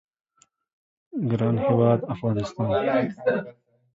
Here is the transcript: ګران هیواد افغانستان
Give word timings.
ګران 1.29 1.55
هیواد 1.65 1.99
افغانستان 2.13 2.67